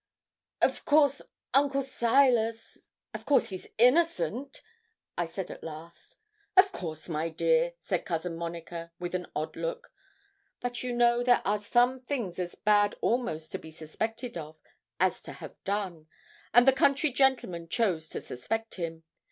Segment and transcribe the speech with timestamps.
[0.63, 1.21] Of course,
[1.53, 4.63] Uncle Silas of course, he's innocent?'
[5.15, 6.17] I said at last.
[6.57, 9.93] 'Of course, my dear,' said Cousin Monica, with an odd look;
[10.59, 14.57] 'but you know there are some things as bad almost to be suspected of
[14.99, 16.07] as to have done,
[16.51, 19.03] and the country gentlemen chose to suspect him.